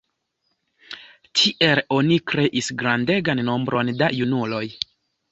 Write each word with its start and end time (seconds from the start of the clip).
Tiel 1.41 1.81
oni 1.97 2.17
kreis 2.31 2.69
grandegan 2.79 3.41
nombron 3.51 3.93
da 4.01 4.09
junuloj. 4.21 4.63